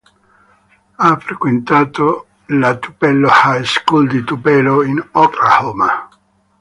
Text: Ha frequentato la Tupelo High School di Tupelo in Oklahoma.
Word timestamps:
Ha 1.01 1.15
frequentato 1.19 2.25
la 2.47 2.75
Tupelo 2.79 3.29
High 3.29 3.63
School 3.63 4.07
di 4.07 4.23
Tupelo 4.23 4.81
in 4.81 4.97
Oklahoma. 5.11 6.09